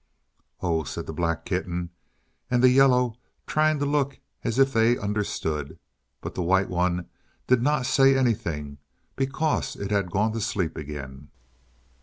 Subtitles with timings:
[0.61, 1.91] "Oh!" said the black kitten
[2.49, 5.77] and the yellow, trying to look as if they understood.
[6.21, 7.05] But the white one
[7.45, 8.79] did not say anything,
[9.15, 11.29] because it had gone to sleep again.